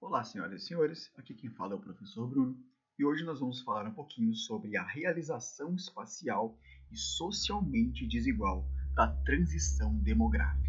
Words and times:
Olá, 0.00 0.22
senhoras 0.22 0.62
e 0.62 0.66
senhores, 0.66 1.10
aqui 1.16 1.34
quem 1.34 1.50
fala 1.50 1.72
é 1.72 1.76
o 1.76 1.80
professor 1.80 2.28
Bruno 2.28 2.56
e 2.96 3.04
hoje 3.04 3.24
nós 3.24 3.40
vamos 3.40 3.60
falar 3.62 3.84
um 3.84 3.92
pouquinho 3.92 4.32
sobre 4.32 4.76
a 4.76 4.84
realização 4.84 5.74
espacial 5.74 6.56
e 6.88 6.96
socialmente 6.96 8.06
desigual 8.06 8.64
da 8.94 9.08
transição 9.24 9.98
demográfica. 9.98 10.68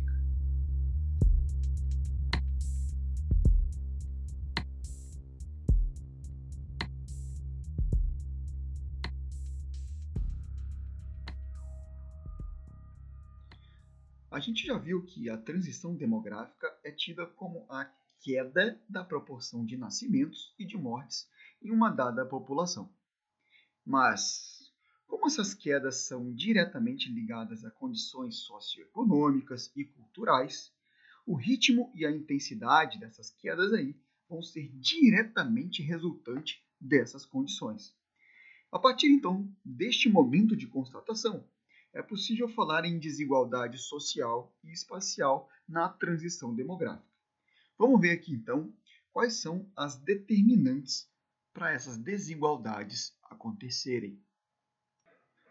A 14.32 14.40
gente 14.40 14.66
já 14.66 14.78
viu 14.78 15.06
que 15.06 15.30
a 15.30 15.38
transição 15.38 15.96
demográfica 15.96 16.68
é 16.84 16.92
tida 16.92 17.28
como 17.28 17.68
a 17.70 17.86
queda 18.22 18.80
da 18.88 19.04
proporção 19.04 19.66
de 19.66 19.78
nascimentos 19.78 20.54
e 20.58 20.66
de 20.66 20.78
mortes 20.78 21.28
em 21.62 21.72
uma 21.72 21.90
dada 21.90 22.26
população. 22.26 22.94
Mas, 23.86 24.72
como 25.08 25.28
essas 25.28 25.54
quedas 25.54 26.08
são 26.08 26.34
diretamente 26.34 27.12
ligadas 27.12 27.66
a 27.66 27.72
condições 27.72 28.38
socioeconômicas 28.38 29.72
e 29.76 29.84
culturais, 29.86 30.72
o 31.26 31.36
ritmo 31.36 31.92
e 31.96 32.06
a 32.06 32.12
intensidade 32.12 33.00
dessas 33.00 33.30
quedas 33.30 33.74
aí 33.74 33.96
vão 34.28 34.42
ser 34.42 34.70
diretamente 34.76 35.82
resultante 35.82 36.64
dessas 36.80 37.26
condições. 37.26 37.96
A 38.72 38.78
partir 38.78 39.08
então 39.08 39.52
deste 39.66 40.08
momento 40.08 40.56
de 40.56 40.68
constatação, 40.68 41.44
é 41.92 42.04
possível 42.04 42.48
falar 42.48 42.86
em 42.86 43.00
desigualdade 43.00 43.80
social 43.80 44.56
e 44.64 44.72
espacial 44.72 45.50
na 45.68 45.90
transição 45.90 46.54
demográfica. 46.54 47.09
Vamos 47.80 48.02
ver 48.02 48.12
aqui 48.12 48.34
então 48.34 48.76
quais 49.14 49.36
são 49.36 49.72
as 49.74 49.96
determinantes 49.96 51.10
para 51.54 51.72
essas 51.72 51.98
desigualdades 51.98 53.18
acontecerem. 53.24 54.22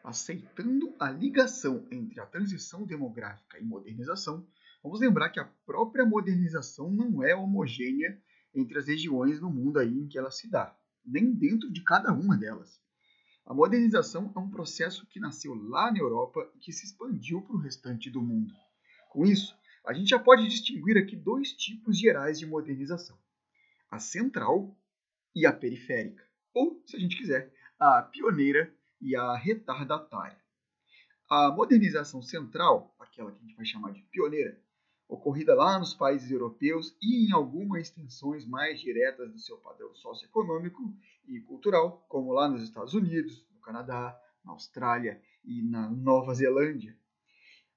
Aceitando 0.05 0.95
a 1.01 1.11
ligação 1.11 1.89
entre 1.91 2.21
a 2.21 2.27
transição 2.27 2.85
demográfica 2.85 3.59
e 3.59 3.65
modernização, 3.65 4.47
vamos 4.83 5.01
lembrar 5.01 5.31
que 5.31 5.41
a 5.41 5.51
própria 5.65 6.05
modernização 6.05 6.91
não 6.91 7.23
é 7.23 7.35
homogênea 7.35 8.23
entre 8.55 8.79
as 8.79 8.89
regiões 8.89 9.41
no 9.41 9.51
mundo 9.51 9.79
aí 9.79 9.99
em 9.99 10.07
que 10.07 10.19
ela 10.19 10.31
se 10.31 10.51
dá, 10.51 10.77
nem 11.03 11.33
dentro 11.33 11.73
de 11.73 11.83
cada 11.83 12.13
uma 12.13 12.37
delas. 12.37 12.79
A 13.47 13.55
modernização 13.55 14.31
é 14.37 14.39
um 14.39 14.51
processo 14.51 15.07
que 15.07 15.19
nasceu 15.19 15.55
lá 15.55 15.91
na 15.91 15.99
Europa 15.99 16.47
e 16.55 16.59
que 16.59 16.75
se 16.75 16.85
expandiu 16.85 17.41
para 17.41 17.57
o 17.57 17.61
restante 17.61 18.11
do 18.11 18.21
mundo. 18.21 18.53
Com 19.09 19.25
isso, 19.25 19.58
a 19.89 19.95
gente 19.95 20.11
já 20.11 20.19
pode 20.19 20.47
distinguir 20.47 20.99
aqui 20.99 21.17
dois 21.17 21.51
tipos 21.55 21.99
gerais 21.99 22.39
de 22.39 22.45
modernização: 22.45 23.19
a 23.91 23.99
central 23.99 24.77
e 25.35 25.47
a 25.47 25.53
periférica, 25.53 26.23
ou, 26.53 26.83
se 26.85 26.95
a 26.95 27.01
gente 27.01 27.17
quiser, 27.17 27.51
a 27.79 28.03
pioneira 28.03 28.71
e 29.01 29.17
a 29.17 29.35
retardatária. 29.35 30.39
A 31.31 31.51
modernização 31.51 32.21
central, 32.21 32.95
aquela 32.99 33.33
que 33.33 33.39
a 33.39 33.41
gente 33.41 33.57
vai 33.57 33.65
chamar 33.65 33.93
de 33.93 34.03
pioneira, 34.03 34.61
ocorrida 35.09 35.55
lá 35.55 35.79
nos 35.79 35.95
países 35.95 36.31
europeus 36.31 36.95
e 37.01 37.27
em 37.27 37.33
algumas 37.33 37.85
extensões 37.85 38.45
mais 38.45 38.79
diretas 38.81 39.33
do 39.33 39.39
seu 39.39 39.57
padrão 39.57 39.95
socioeconômico 39.95 40.83
e 41.27 41.41
cultural, 41.41 42.05
como 42.11 42.33
lá 42.33 42.47
nos 42.47 42.63
Estados 42.63 42.93
Unidos, 42.93 43.43
no 43.55 43.61
Canadá, 43.61 44.21
na 44.45 44.53
Austrália 44.53 45.23
e 45.43 45.63
na 45.63 45.89
Nova 45.89 46.35
Zelândia 46.35 46.95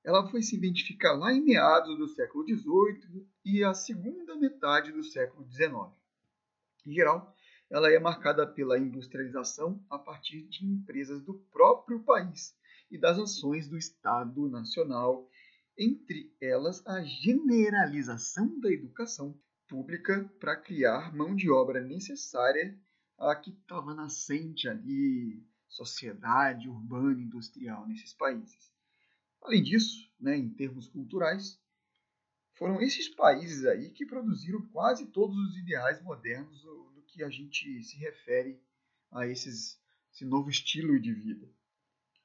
ela 0.04 0.28
foi 0.30 0.42
se 0.42 0.56
identificar 0.56 1.14
lá 1.14 1.32
em 1.32 1.44
meados 1.44 1.98
do 1.98 2.08
século 2.08 2.44
XVIII 2.44 3.28
e 3.46 3.64
a 3.64 3.74
segunda 3.74 4.36
metade 4.36 4.92
do 4.92 5.04
século 5.04 5.48
XIX. 5.52 5.74
Em 6.86 6.94
geral, 6.94 7.36
ela 7.70 7.92
é 7.92 8.00
marcada 8.00 8.46
pela 8.46 8.78
industrialização 8.78 9.84
a 9.90 9.98
partir 9.98 10.44
de 10.48 10.66
empresas 10.66 11.22
do 11.24 11.36
próprio 11.52 12.04
país 12.04 12.56
e 12.90 12.98
das 12.98 13.18
ações 13.18 13.70
do 13.70 13.78
Estado 13.78 14.50
Nacional, 14.50 15.30
entre 15.78 16.36
elas 16.42 16.86
a 16.86 17.02
generalização 17.04 18.60
da 18.60 18.70
educação 18.70 19.40
pública 19.68 20.30
para 20.40 20.58
criar 20.58 21.16
mão 21.16 21.34
de 21.34 21.50
obra 21.50 21.82
necessária 21.82 22.78
a 23.18 23.36
que 23.36 23.52
estava 23.52 23.94
nascente 23.94 24.68
ali 24.68 25.42
sociedade 25.70 26.68
urbana 26.68 27.22
industrial 27.22 27.88
nesses 27.88 28.14
países. 28.14 28.72
Além 29.42 29.64
disso, 29.64 30.10
né, 30.20 30.38
em 30.38 30.50
termos 30.50 30.88
culturais, 30.88 31.60
foram 32.54 32.80
esses 32.82 33.10
países 33.10 33.66
aí 33.66 33.90
que 33.90 34.06
produziram 34.06 34.62
quase 34.68 35.08
todos 35.08 35.36
os 35.36 35.58
ideais 35.58 36.02
modernos 36.04 36.62
do, 36.62 36.92
do 36.92 37.02
que 37.04 37.24
a 37.24 37.30
gente 37.30 37.84
se 37.84 37.98
refere 37.98 38.62
a 39.12 39.28
esses, 39.28 39.82
esse 40.14 40.26
novo 40.26 40.50
estilo 40.50 41.00
de 41.00 41.14
vida. 41.14 41.50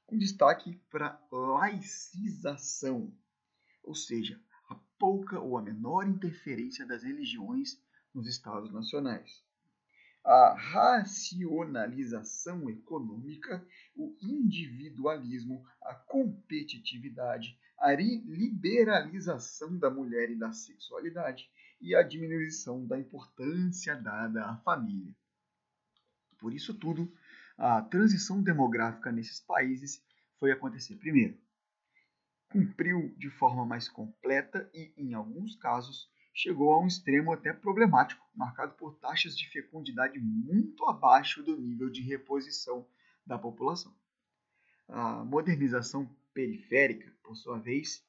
Com 0.05 0.19
destaque 0.19 0.77
para 0.91 1.21
laicização, 1.33 3.17
ou 3.83 3.95
seja, 3.95 4.41
a 4.69 4.75
pouca 4.99 5.41
ou 5.41 5.57
a 5.57 5.63
menor 5.63 6.07
interferência 6.07 6.87
das 6.87 7.03
religiões 7.03 7.81
nos 8.13 8.29
estados 8.29 8.73
nacionais 8.73 9.45
a 10.27 10.53
racionalização 10.55 12.69
econômica, 12.69 13.65
o 13.95 14.15
individualismo, 14.21 15.65
a 15.81 15.95
competitividade, 15.95 17.57
a 17.79 17.93
liberalização 17.93 19.79
da 19.79 19.89
mulher 19.89 20.29
e 20.31 20.35
da 20.35 20.53
sexualidade 20.53 21.49
e 21.81 21.95
a 21.95 22.03
diminuição 22.03 22.85
da 22.85 22.99
importância 22.99 23.95
dada 23.95 24.47
à 24.47 24.57
família. 24.57 25.15
Por 26.39 26.53
isso 26.53 26.75
tudo, 26.75 27.09
a 27.57 27.81
transição 27.83 28.43
demográfica 28.43 29.13
nesses 29.13 29.39
países 29.39 30.05
foi 30.41 30.51
acontecer 30.51 30.97
primeiro. 30.97 31.39
Cumpriu 32.51 33.15
de 33.17 33.31
forma 33.31 33.65
mais 33.65 33.89
completa 33.89 34.69
e, 34.75 34.93
em 34.97 35.15
alguns 35.15 35.55
casos, 35.55 36.11
chegou 36.37 36.71
a 36.71 36.81
um 36.81 36.87
extremo 36.87 37.33
até 37.33 37.51
problemático, 37.51 38.23
marcado 38.35 38.75
por 38.75 38.95
taxas 38.97 39.35
de 39.35 39.49
fecundidade 39.49 40.19
muito 40.19 40.85
abaixo 40.85 41.43
do 41.43 41.57
nível 41.57 41.89
de 41.89 42.03
reposição 42.03 42.87
da 43.25 43.39
população. 43.39 43.97
A 44.87 45.25
modernização 45.25 46.15
periférica, 46.35 47.11
por 47.23 47.35
sua 47.37 47.59
vez, 47.59 48.05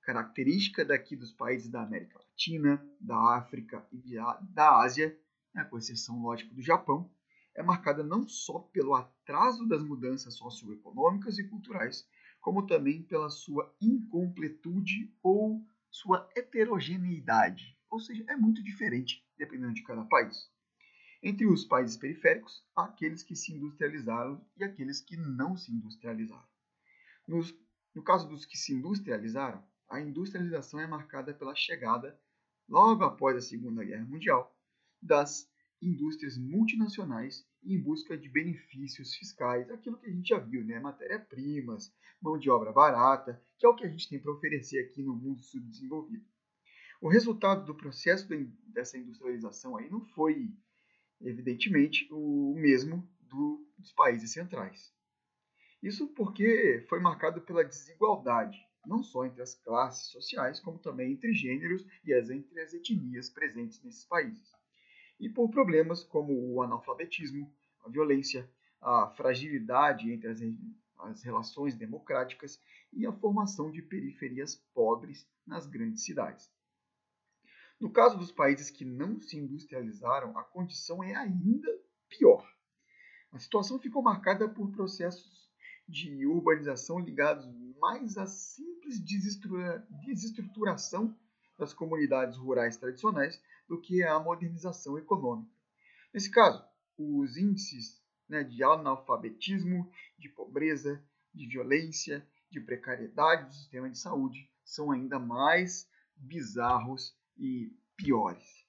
característica 0.00 0.82
daqui 0.82 1.14
dos 1.14 1.30
países 1.30 1.68
da 1.68 1.82
América 1.82 2.18
Latina, 2.18 2.82
da 2.98 3.36
África 3.36 3.86
e 3.92 4.16
da 4.50 4.80
Ásia, 4.80 5.14
né, 5.54 5.62
com 5.64 5.76
exceção, 5.76 6.22
lógico, 6.22 6.54
do 6.54 6.62
Japão, 6.62 7.10
é 7.54 7.62
marcada 7.62 8.02
não 8.02 8.26
só 8.26 8.60
pelo 8.60 8.94
atraso 8.94 9.68
das 9.68 9.82
mudanças 9.82 10.34
socioeconômicas 10.38 11.38
e 11.38 11.46
culturais, 11.46 12.08
como 12.40 12.66
também 12.66 13.02
pela 13.02 13.28
sua 13.28 13.70
incompletude 13.78 15.12
ou 15.22 15.62
sua 15.90 16.28
heterogeneidade, 16.36 17.78
ou 17.90 18.00
seja, 18.00 18.24
é 18.28 18.36
muito 18.36 18.62
diferente 18.62 19.24
dependendo 19.36 19.74
de 19.74 19.82
cada 19.82 20.04
país. 20.04 20.50
Entre 21.22 21.46
os 21.46 21.64
países 21.64 21.96
periféricos, 21.96 22.64
há 22.76 22.84
aqueles 22.84 23.22
que 23.22 23.34
se 23.34 23.52
industrializaram 23.52 24.44
e 24.56 24.64
aqueles 24.64 25.00
que 25.00 25.16
não 25.16 25.56
se 25.56 25.72
industrializaram. 25.72 26.46
Nos, 27.26 27.54
no 27.94 28.02
caso 28.02 28.28
dos 28.28 28.44
que 28.44 28.56
se 28.56 28.72
industrializaram, 28.72 29.64
a 29.88 30.00
industrialização 30.00 30.80
é 30.80 30.86
marcada 30.86 31.32
pela 31.32 31.54
chegada, 31.54 32.20
logo 32.68 33.02
após 33.04 33.36
a 33.36 33.40
Segunda 33.40 33.84
Guerra 33.84 34.04
Mundial, 34.04 34.54
das 35.00 35.50
indústrias 35.80 36.36
multinacionais 36.36 37.47
em 37.64 37.80
busca 37.80 38.16
de 38.16 38.28
benefícios 38.28 39.14
fiscais, 39.14 39.70
aquilo 39.70 39.98
que 39.98 40.06
a 40.06 40.10
gente 40.12 40.28
já 40.28 40.38
viu, 40.38 40.64
né? 40.64 40.78
Matéria-primas, 40.78 41.92
mão 42.20 42.38
de 42.38 42.50
obra 42.50 42.72
barata, 42.72 43.42
que 43.58 43.66
é 43.66 43.68
o 43.68 43.74
que 43.74 43.84
a 43.84 43.88
gente 43.88 44.08
tem 44.08 44.18
para 44.18 44.32
oferecer 44.32 44.78
aqui 44.84 45.02
no 45.02 45.14
mundo 45.14 45.42
subdesenvolvido. 45.42 46.24
O 47.00 47.08
resultado 47.08 47.64
do 47.64 47.74
processo 47.74 48.26
dessa 48.68 48.98
industrialização 48.98 49.76
aí 49.76 49.88
não 49.90 50.04
foi, 50.06 50.52
evidentemente, 51.20 52.08
o 52.10 52.54
mesmo 52.56 53.08
do, 53.20 53.64
dos 53.76 53.92
países 53.92 54.32
centrais. 54.32 54.92
Isso 55.82 56.08
porque 56.08 56.84
foi 56.88 56.98
marcado 56.98 57.40
pela 57.40 57.64
desigualdade, 57.64 58.58
não 58.84 59.02
só 59.02 59.24
entre 59.26 59.42
as 59.42 59.54
classes 59.54 60.08
sociais, 60.08 60.58
como 60.58 60.78
também 60.78 61.12
entre 61.12 61.32
gêneros 61.32 61.86
e 62.04 62.12
as, 62.12 62.30
entre 62.30 62.60
as 62.60 62.72
etnias 62.72 63.30
presentes 63.30 63.82
nesses 63.82 64.04
países 64.04 64.57
e 65.18 65.28
por 65.28 65.50
problemas 65.50 66.04
como 66.04 66.32
o 66.32 66.62
analfabetismo, 66.62 67.52
a 67.84 67.88
violência, 67.88 68.48
a 68.80 69.08
fragilidade 69.16 70.12
entre 70.12 70.28
as, 70.28 70.40
as 70.98 71.22
relações 71.22 71.74
democráticas 71.74 72.60
e 72.92 73.06
a 73.06 73.12
formação 73.12 73.70
de 73.70 73.82
periferias 73.82 74.56
pobres 74.74 75.26
nas 75.46 75.66
grandes 75.66 76.04
cidades. 76.04 76.50
No 77.80 77.90
caso 77.90 78.18
dos 78.18 78.32
países 78.32 78.70
que 78.70 78.84
não 78.84 79.20
se 79.20 79.36
industrializaram, 79.36 80.36
a 80.36 80.42
condição 80.42 81.02
é 81.02 81.14
ainda 81.14 81.68
pior. 82.08 82.44
A 83.32 83.38
situação 83.38 83.78
ficou 83.78 84.02
marcada 84.02 84.48
por 84.48 84.70
processos 84.72 85.48
de 85.86 86.26
urbanização 86.26 86.98
ligados 86.98 87.46
mais 87.78 88.18
à 88.18 88.26
simples 88.26 89.00
desestruturação 89.00 91.16
das 91.56 91.72
comunidades 91.72 92.36
rurais 92.36 92.76
tradicionais 92.76 93.40
do 93.68 93.80
que 93.80 94.02
a 94.02 94.18
modernização 94.18 94.98
econômica. 94.98 95.52
Nesse 96.12 96.30
caso, 96.30 96.64
os 96.96 97.36
índices 97.36 98.02
né, 98.28 98.42
de 98.42 98.62
analfabetismo, 98.64 99.90
de 100.18 100.28
pobreza, 100.28 101.02
de 101.34 101.46
violência, 101.46 102.26
de 102.50 102.60
precariedade 102.60 103.46
do 103.46 103.54
sistema 103.54 103.90
de 103.90 103.98
saúde 103.98 104.50
são 104.64 104.90
ainda 104.90 105.18
mais 105.18 105.88
bizarros 106.16 107.16
e 107.36 107.72
piores. 107.96 108.66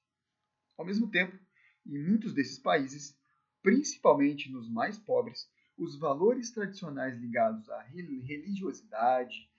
Ao 0.77 0.85
mesmo 0.85 1.09
tempo, 1.09 1.37
em 1.85 1.97
muitos 1.97 2.33
desses 2.33 2.59
países, 2.59 3.17
principalmente 3.61 4.51
nos 4.51 4.69
mais 4.69 4.97
pobres, 4.97 5.49
os 5.77 5.97
valores 5.97 6.51
tradicionais 6.51 7.17
ligados 7.17 7.69
à 7.69 7.81
religiosidade 7.81 9.49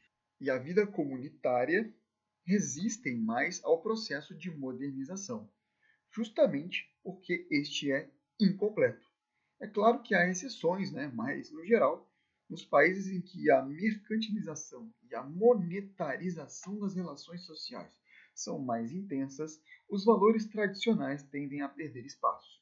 e 0.40 0.50
à 0.50 0.58
vida 0.58 0.86
comunitária 0.86 1.92
resistem 2.44 3.18
mais 3.18 3.62
ao 3.64 3.80
processo 3.82 4.34
de 4.34 4.50
modernização, 4.50 5.48
justamente 6.10 6.92
porque 7.02 7.46
este 7.50 7.92
é 7.92 8.10
incompleto. 8.40 9.06
É 9.60 9.66
claro 9.66 10.02
que 10.02 10.14
há 10.14 10.28
exceções, 10.28 10.90
né? 10.90 11.10
mas, 11.14 11.50
no 11.52 11.64
geral, 11.64 12.10
nos 12.48 12.64
países 12.64 13.06
em 13.06 13.20
que 13.20 13.50
a 13.50 13.62
mercantilização 13.62 14.92
e 15.08 15.14
a 15.14 15.22
monetarização 15.22 16.78
das 16.80 16.94
relações 16.94 17.44
sociais 17.44 17.96
são 18.34 18.58
mais 18.58 18.92
intensas, 18.92 19.62
os 19.88 20.04
valores 20.04 20.46
tradicionais 20.46 21.22
tendem 21.24 21.60
a 21.62 21.68
perder 21.68 22.04
espaço. 22.04 22.60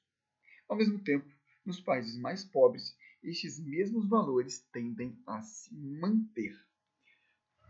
Ao 0.68 0.76
mesmo 0.76 0.98
tempo, 1.02 1.28
nos 1.64 1.80
países 1.80 2.18
mais 2.18 2.44
pobres, 2.44 2.96
estes 3.22 3.58
mesmos 3.58 4.08
valores 4.08 4.60
tendem 4.72 5.20
a 5.26 5.40
se 5.42 5.74
manter. 5.74 6.54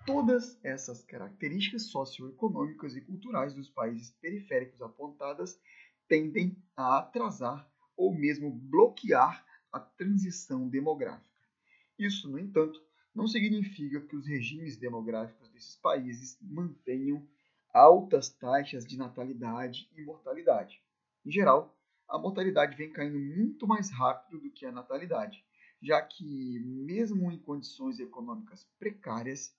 Todas 0.08 0.58
essas 0.64 1.04
características 1.04 1.90
socioeconômicas 1.90 2.96
e 2.96 3.00
culturais 3.02 3.52
dos 3.52 3.68
países 3.68 4.10
periféricos 4.22 4.80
apontadas 4.80 5.60
tendem 6.08 6.56
a 6.74 6.96
atrasar 6.96 7.70
ou 7.94 8.14
mesmo 8.14 8.50
bloquear 8.50 9.44
a 9.70 9.78
transição 9.78 10.66
demográfica. 10.66 11.28
Isso, 11.98 12.26
no 12.26 12.38
entanto, 12.38 12.82
não 13.14 13.26
significa 13.26 14.00
que 14.00 14.16
os 14.16 14.26
regimes 14.26 14.78
demográficos 14.78 15.50
desses 15.50 15.76
países 15.76 16.38
mantenham 16.40 17.28
altas 17.74 18.30
taxas 18.30 18.86
de 18.86 18.96
natalidade 18.96 19.90
e 19.94 20.02
mortalidade. 20.02 20.82
Em 21.22 21.30
geral, 21.30 21.78
a 22.08 22.18
mortalidade 22.18 22.74
vem 22.78 22.90
caindo 22.90 23.18
muito 23.18 23.66
mais 23.66 23.90
rápido 23.90 24.40
do 24.40 24.50
que 24.50 24.64
a 24.64 24.72
natalidade, 24.72 25.44
já 25.82 26.00
que, 26.00 26.60
mesmo 26.60 27.30
em 27.30 27.38
condições 27.38 28.00
econômicas 28.00 28.66
precárias, 28.78 29.54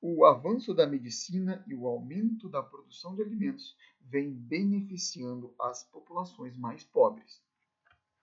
o 0.00 0.24
avanço 0.24 0.74
da 0.74 0.86
medicina 0.86 1.64
e 1.66 1.74
o 1.74 1.86
aumento 1.86 2.48
da 2.48 2.62
produção 2.62 3.14
de 3.14 3.22
alimentos 3.22 3.76
vem 4.00 4.32
beneficiando 4.32 5.54
as 5.58 5.82
populações 5.84 6.56
mais 6.56 6.84
pobres. 6.84 7.42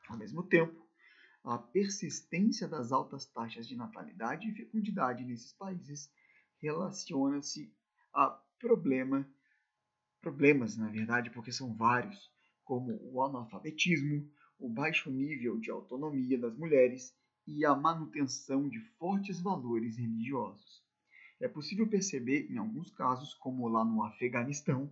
Ao 0.07 0.17
mesmo 0.17 0.43
tempo, 0.43 0.87
a 1.43 1.57
persistência 1.57 2.67
das 2.67 2.91
altas 2.91 3.25
taxas 3.25 3.67
de 3.67 3.75
natalidade 3.75 4.49
e 4.49 4.53
fecundidade 4.53 5.25
nesses 5.25 5.51
países 5.53 6.09
relaciona-se 6.61 7.73
a 8.13 8.29
problema, 8.59 9.27
problemas, 10.21 10.77
na 10.77 10.89
verdade, 10.89 11.29
porque 11.31 11.51
são 11.51 11.75
vários, 11.75 12.31
como 12.63 12.97
o 13.11 13.21
analfabetismo, 13.21 14.29
o 14.57 14.69
baixo 14.69 15.11
nível 15.11 15.59
de 15.59 15.69
autonomia 15.69 16.37
das 16.37 16.55
mulheres 16.55 17.13
e 17.45 17.65
a 17.65 17.75
manutenção 17.75 18.69
de 18.69 18.79
fortes 18.97 19.41
valores 19.41 19.97
religiosos. 19.97 20.82
É 21.43 21.47
possível 21.49 21.85
perceber, 21.85 22.49
em 22.49 22.57
alguns 22.57 22.89
casos, 22.89 23.33
como 23.33 23.67
lá 23.67 23.83
no 23.83 24.01
Afeganistão, 24.01 24.89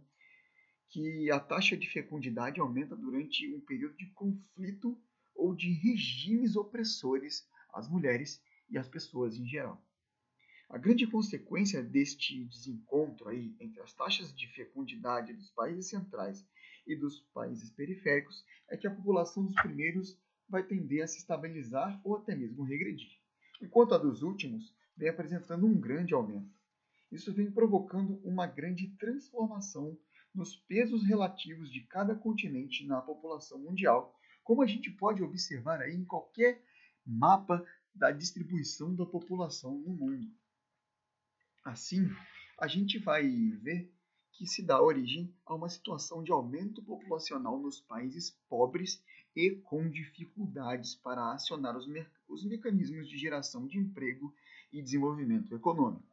que 0.89 1.31
a 1.31 1.39
taxa 1.39 1.77
de 1.77 1.89
fecundidade 1.89 2.59
aumenta 2.59 2.94
durante 2.94 3.50
um 3.56 3.62
período 3.62 3.95
de 3.95 4.07
conflito 4.07 5.01
ou 5.33 5.56
de 5.56 5.71
regimes 5.71 6.57
opressores 6.57 7.48
às 7.74 7.88
mulheres 7.88 8.44
e 8.69 8.77
às 8.77 8.86
pessoas 8.86 9.38
em 9.38 9.48
geral. 9.48 9.81
A 10.69 10.77
grande 10.77 11.07
consequência 11.07 11.81
deste 11.81 12.44
desencontro 12.44 13.30
aí 13.30 13.56
entre 13.57 13.80
as 13.80 13.94
taxas 13.94 14.36
de 14.36 14.45
fecundidade 14.47 15.31
dos 15.31 15.50
países 15.51 15.88
centrais 15.88 16.45
e 16.86 16.97
dos 16.97 17.21
países 17.33 17.69
periféricos 17.69 18.44
é 18.68 18.75
que 18.75 18.88
a 18.88 18.94
população 18.94 19.45
dos 19.45 19.56
primeiros 19.56 20.19
vai 20.50 20.63
tender 20.63 21.01
a 21.01 21.07
se 21.07 21.19
estabilizar 21.19 22.01
ou 22.04 22.18
até 22.18 22.36
mesmo 22.36 22.65
regredir, 22.65 23.21
enquanto 23.62 23.95
a 23.95 23.97
dos 23.97 24.21
últimos 24.21 24.75
vem 24.95 25.09
apresentando 25.09 25.65
um 25.65 25.79
grande 25.79 26.13
aumento. 26.13 26.51
Isso 27.11 27.33
vem 27.33 27.51
provocando 27.51 28.21
uma 28.23 28.47
grande 28.47 28.88
transformação 28.97 29.97
nos 30.33 30.55
pesos 30.55 31.03
relativos 31.03 31.69
de 31.69 31.81
cada 31.81 32.15
continente 32.15 32.85
na 32.85 33.01
população 33.01 33.59
mundial, 33.59 34.17
como 34.43 34.61
a 34.61 34.67
gente 34.67 34.89
pode 34.89 35.21
observar 35.21 35.81
aí 35.81 35.93
em 35.93 36.05
qualquer 36.05 36.63
mapa 37.05 37.65
da 37.93 38.11
distribuição 38.11 38.95
da 38.95 39.05
população 39.05 39.77
no 39.77 39.93
mundo. 39.93 40.27
Assim, 41.63 42.09
a 42.57 42.67
gente 42.67 42.97
vai 42.97 43.27
ver 43.61 43.94
que 44.31 44.47
se 44.47 44.65
dá 44.65 44.81
origem 44.81 45.35
a 45.45 45.53
uma 45.53 45.69
situação 45.69 46.23
de 46.23 46.31
aumento 46.31 46.81
populacional 46.83 47.59
nos 47.59 47.81
países 47.81 48.31
pobres 48.47 49.03
e 49.36 49.51
com 49.51 49.89
dificuldades 49.89 50.95
para 50.95 51.33
acionar 51.33 51.78
os, 51.78 51.88
me 51.88 52.06
os 52.28 52.44
mecanismos 52.45 53.07
de 53.10 53.18
geração 53.18 53.68
de 53.68 53.78
emprego 53.78 54.33
e 54.72 54.81
desenvolvimento 54.81 55.54
econômico. 55.54 56.07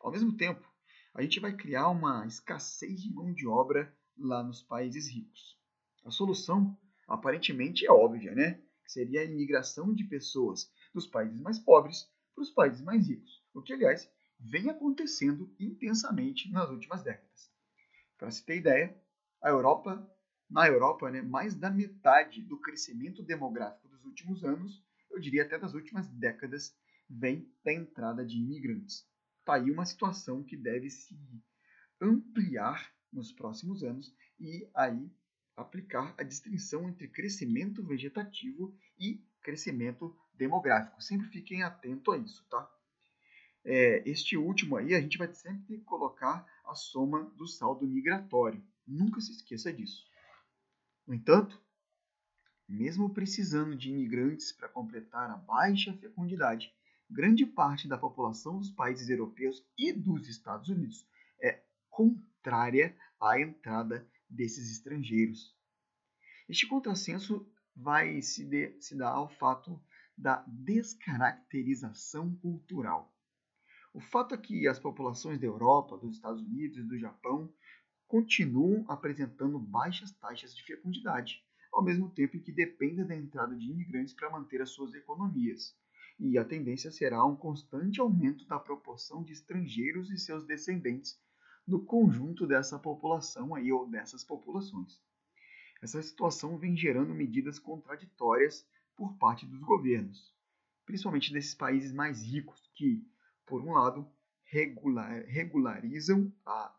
Ao 0.00 0.10
mesmo 0.10 0.36
tempo, 0.36 0.68
a 1.14 1.22
gente 1.22 1.40
vai 1.40 1.54
criar 1.54 1.88
uma 1.88 2.26
escassez 2.26 3.02
de 3.02 3.12
mão 3.12 3.32
de 3.32 3.46
obra 3.46 3.94
lá 4.18 4.42
nos 4.42 4.62
países 4.62 5.08
ricos. 5.08 5.58
A 6.04 6.10
solução, 6.10 6.76
aparentemente, 7.06 7.86
é 7.86 7.90
óbvia, 7.90 8.34
né? 8.34 8.60
Seria 8.86 9.20
a 9.20 9.24
imigração 9.24 9.94
de 9.94 10.04
pessoas 10.04 10.70
dos 10.92 11.06
países 11.06 11.40
mais 11.40 11.58
pobres 11.58 12.10
para 12.34 12.42
os 12.42 12.50
países 12.50 12.82
mais 12.82 13.08
ricos, 13.08 13.42
o 13.54 13.62
que, 13.62 13.72
aliás, 13.72 14.10
vem 14.38 14.68
acontecendo 14.68 15.54
intensamente 15.58 16.50
nas 16.50 16.68
últimas 16.68 17.02
décadas. 17.02 17.50
Para 18.18 18.30
se 18.30 18.44
ter 18.44 18.56
ideia, 18.56 18.96
a 19.42 19.48
Europa, 19.48 20.06
na 20.54 20.68
Europa, 20.68 21.10
né, 21.10 21.20
mais 21.20 21.56
da 21.56 21.68
metade 21.68 22.40
do 22.40 22.56
crescimento 22.56 23.24
demográfico 23.24 23.88
dos 23.88 24.04
últimos 24.04 24.44
anos, 24.44 24.80
eu 25.10 25.18
diria 25.18 25.42
até 25.42 25.58
das 25.58 25.74
últimas 25.74 26.06
décadas, 26.06 26.72
vem 27.10 27.52
da 27.64 27.72
entrada 27.72 28.24
de 28.24 28.38
imigrantes. 28.38 29.04
Está 29.40 29.54
aí 29.54 29.68
uma 29.68 29.84
situação 29.84 30.44
que 30.44 30.56
deve 30.56 30.88
se 30.90 31.18
ampliar 32.00 32.94
nos 33.12 33.32
próximos 33.32 33.82
anos 33.82 34.14
e 34.38 34.70
aí 34.76 35.10
aplicar 35.56 36.14
a 36.16 36.22
distinção 36.22 36.88
entre 36.88 37.08
crescimento 37.08 37.84
vegetativo 37.84 38.72
e 38.96 39.20
crescimento 39.42 40.16
demográfico. 40.34 41.02
Sempre 41.02 41.26
fiquem 41.30 41.64
atentos 41.64 42.14
a 42.14 42.16
isso, 42.16 42.46
tá? 42.48 42.70
É, 43.64 44.08
este 44.08 44.36
último 44.36 44.76
aí 44.76 44.94
a 44.94 45.00
gente 45.00 45.18
vai 45.18 45.32
sempre 45.34 45.78
colocar 45.80 46.46
a 46.64 46.76
soma 46.76 47.24
do 47.36 47.48
saldo 47.48 47.84
migratório. 47.88 48.64
Nunca 48.86 49.20
se 49.20 49.32
esqueça 49.32 49.72
disso. 49.72 50.13
No 51.06 51.14
entanto, 51.14 51.60
mesmo 52.68 53.12
precisando 53.12 53.76
de 53.76 53.90
imigrantes 53.90 54.52
para 54.52 54.68
completar 54.68 55.30
a 55.30 55.36
baixa 55.36 55.92
fecundidade 55.94 56.72
grande 57.10 57.44
parte 57.44 57.86
da 57.86 57.98
população 57.98 58.58
dos 58.58 58.70
países 58.70 59.08
europeus 59.08 59.64
e 59.78 59.92
dos 59.92 60.28
Estados 60.28 60.68
Unidos 60.68 61.06
é 61.40 61.62
contrária 61.90 62.96
à 63.20 63.38
entrada 63.38 64.08
desses 64.28 64.70
estrangeiros. 64.70 65.54
Este 66.48 66.66
contrassenso 66.66 67.46
vai 67.76 68.20
se, 68.22 68.44
de, 68.44 68.80
se 68.80 68.96
dar 68.96 69.10
ao 69.10 69.28
fato 69.28 69.80
da 70.16 70.44
descaracterização 70.46 72.34
cultural. 72.36 73.12
O 73.92 74.00
fato 74.00 74.34
é 74.34 74.38
que 74.38 74.66
as 74.66 74.78
populações 74.78 75.38
da 75.38 75.46
Europa, 75.46 75.96
dos 75.96 76.16
Estados 76.16 76.42
Unidos 76.42 76.78
e 76.78 76.82
do 76.82 76.98
Japão 76.98 77.52
continuam 78.14 78.84
apresentando 78.86 79.58
baixas 79.58 80.12
taxas 80.12 80.54
de 80.54 80.62
fecundidade, 80.62 81.44
ao 81.72 81.82
mesmo 81.82 82.08
tempo 82.08 82.36
em 82.36 82.40
que 82.40 82.52
dependem 82.52 83.04
da 83.04 83.16
entrada 83.16 83.56
de 83.56 83.68
imigrantes 83.68 84.14
para 84.14 84.30
manter 84.30 84.62
as 84.62 84.70
suas 84.70 84.94
economias 84.94 85.76
e 86.20 86.38
a 86.38 86.44
tendência 86.44 86.92
será 86.92 87.24
um 87.24 87.34
constante 87.34 88.00
aumento 88.00 88.46
da 88.46 88.56
proporção 88.56 89.24
de 89.24 89.32
estrangeiros 89.32 90.12
e 90.12 90.16
seus 90.16 90.46
descendentes 90.46 91.20
no 91.66 91.84
conjunto 91.84 92.46
dessa 92.46 92.78
população 92.78 93.52
aí, 93.52 93.72
ou 93.72 93.90
dessas 93.90 94.22
populações. 94.22 95.02
Essa 95.82 96.00
situação 96.00 96.56
vem 96.56 96.76
gerando 96.76 97.12
medidas 97.12 97.58
contraditórias 97.58 98.64
por 98.94 99.12
parte 99.16 99.44
dos 99.44 99.58
governos, 99.58 100.32
principalmente 100.86 101.32
desses 101.32 101.56
países 101.56 101.92
mais 101.92 102.22
ricos, 102.22 102.70
que, 102.76 103.04
por 103.44 103.60
um 103.60 103.72
lado, 103.72 104.08
regular, 104.44 105.24
regularizam 105.26 106.32
a 106.46 106.72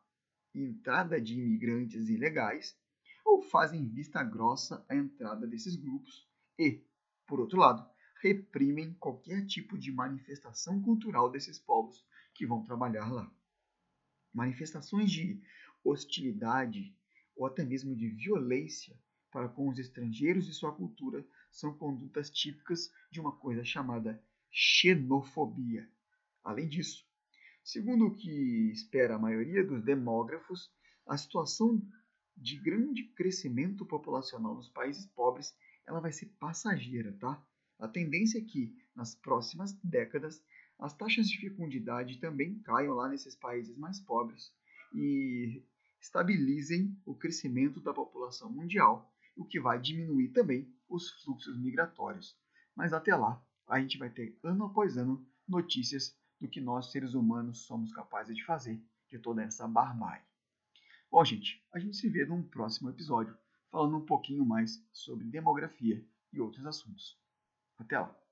entrada 0.62 1.20
de 1.20 1.40
imigrantes 1.40 2.10
ilegais 2.10 2.78
ou 3.26 3.42
fazem 3.42 3.88
vista 3.88 4.24
grossa 4.24 4.86
a 4.88 4.96
entrada 4.96 5.48
desses 5.48 5.76
grupos 5.76 6.28
e, 6.58 6.84
por 7.26 7.40
outro 7.40 7.60
lado, 7.60 7.88
reprimem 8.22 8.94
qualquer 8.94 9.46
tipo 9.46 9.78
de 9.78 9.92
manifestação 9.92 10.82
cultural 10.82 11.30
desses 11.30 11.60
povos 11.60 12.06
que 12.34 12.46
vão 12.46 12.64
trabalhar 12.64 13.12
lá. 13.12 13.32
Manifestações 14.34 15.12
de 15.12 15.42
hostilidade 15.84 16.96
ou 17.36 17.46
até 17.46 17.64
mesmo 17.64 17.96
de 17.96 18.10
violência 18.10 18.98
para 19.32 19.50
com 19.50 19.68
os 19.68 19.78
estrangeiros 19.78 20.48
e 20.48 20.54
sua 20.54 20.74
cultura 20.74 21.26
são 21.52 21.74
condutas 21.78 22.30
típicas 22.30 22.92
de 23.12 23.20
uma 23.20 23.34
coisa 23.34 23.64
chamada 23.64 24.22
xenofobia. 24.50 25.90
Além 26.44 26.68
disso, 26.68 27.06
segundo 27.66 28.06
o 28.06 28.16
que 28.16 28.72
espera 28.72 29.16
a 29.16 29.20
maioria 29.20 29.66
dos 29.66 29.84
demógrafos, 29.84 30.72
a 31.08 31.18
situação 31.18 31.82
de 32.38 32.58
grande 32.58 33.04
crescimento 33.16 33.86
populacional 33.86 34.54
nos 34.56 34.70
países 34.70 35.08
pobres 35.08 35.54
ela 35.88 36.00
vai 36.00 36.12
ser 36.12 36.28
passageira, 36.40 37.12
tá? 37.20 37.44
A 37.80 37.88
tendência 37.88 38.38
é 38.38 38.42
que, 38.42 38.76
nas 38.96 39.16
próximas 39.16 39.74
décadas, 39.84 40.44
as 40.80 40.94
taxas 40.96 41.28
de 41.28 41.40
fecundidade 41.40 42.20
também 42.20 42.60
caiam 42.60 42.94
lá 42.94 43.10
nesses 43.10 43.36
países 43.36 43.76
mais 43.78 44.00
pobres 44.00 44.54
e 44.94 45.64
estabilizem 46.00 46.96
o 47.06 47.16
crescimento 47.16 47.82
da 47.82 47.94
população 47.94 48.52
mundial, 48.52 49.12
o 49.36 49.44
que 49.44 49.60
vai 49.60 49.80
diminuir 49.80 50.30
também 50.30 50.72
os 50.88 51.10
fluxos 51.24 51.60
migratórios. 51.60 52.38
Mas 52.76 52.94
até 52.94 53.16
lá, 53.16 53.44
a 53.68 53.80
gente 53.80 53.98
vai 53.98 54.10
ter 54.10 54.38
ano 54.44 54.66
após 54.66 54.98
ano 54.98 55.26
notícias 55.48 56.16
do 56.40 56.48
que 56.48 56.62
nós 56.62 56.92
seres 56.92 57.14
humanos 57.14 57.60
somos 57.60 57.94
capazes 57.94 58.36
de 58.36 58.44
fazer 58.44 58.82
de 59.10 59.20
toda 59.20 59.44
essa 59.44 59.68
barbárie. 59.68 60.26
Bom, 61.10 61.24
gente, 61.24 61.64
a 61.74 61.80
gente 61.80 61.96
se 61.96 62.10
vê 62.10 62.26
num 62.26 62.44
próximo 62.44 62.90
episódio 62.90 63.38
falando 63.72 63.98
um 63.98 64.06
pouquinho 64.06 64.46
mais 64.46 64.84
sobre 64.92 65.26
demografia 65.26 66.06
e 66.34 66.42
outros 66.42 66.66
assuntos. 66.66 67.18
Até 67.78 68.00
lá! 68.00 68.25